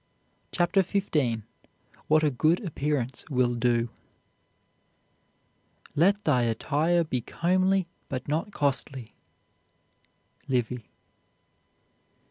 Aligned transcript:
CHAPTER 0.51 0.81
XV 0.81 1.43
WHAT 2.07 2.23
A 2.23 2.31
GOOD 2.31 2.65
APPEARANCE 2.65 3.23
WILL 3.29 3.53
DO 3.53 3.89
Let 5.93 6.23
thy 6.25 6.41
attire 6.41 7.03
be 7.03 7.21
comely 7.21 7.85
but 8.09 8.27
not 8.27 8.51
costly. 8.51 9.13
LIVY. 10.47 10.87